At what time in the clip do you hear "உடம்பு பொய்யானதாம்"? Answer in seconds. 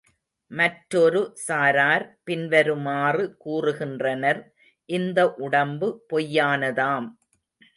5.39-7.07